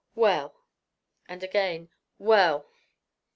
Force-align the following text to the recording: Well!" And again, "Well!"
Well!" 0.15 0.55
And 1.29 1.43
again, 1.43 1.91
"Well!" 2.17 2.65